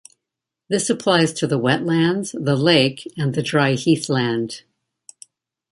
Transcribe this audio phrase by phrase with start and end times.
[0.67, 4.63] This applies to the wetlands, the lake and the dry heathland.